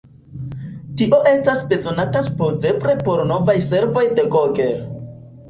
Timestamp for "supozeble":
2.29-2.97